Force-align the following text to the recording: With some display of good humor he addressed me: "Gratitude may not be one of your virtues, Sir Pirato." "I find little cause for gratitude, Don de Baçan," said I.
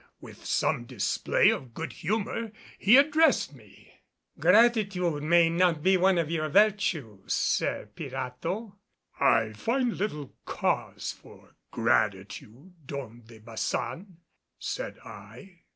With 0.19 0.45
some 0.45 0.85
display 0.85 1.51
of 1.51 1.75
good 1.75 1.93
humor 1.93 2.51
he 2.79 2.97
addressed 2.97 3.53
me: 3.53 3.99
"Gratitude 4.39 5.21
may 5.21 5.47
not 5.47 5.83
be 5.83 5.95
one 5.95 6.17
of 6.17 6.31
your 6.31 6.49
virtues, 6.49 7.31
Sir 7.33 7.87
Pirato." 7.95 8.77
"I 9.19 9.53
find 9.53 9.95
little 9.95 10.33
cause 10.43 11.11
for 11.11 11.55
gratitude, 11.69 12.73
Don 12.83 13.21
de 13.27 13.41
Baçan," 13.41 14.07
said 14.57 14.97
I. 15.05 15.59